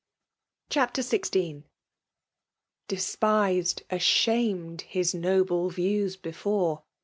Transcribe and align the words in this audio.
CHAPTER 0.71 1.03
XVI. 1.03 1.65
Despised, 2.87 3.83
ashamed, 3.91 4.81
hU 4.93 5.03
noble 5.13 5.69
views 5.69 6.17
befoze. 6.17 6.79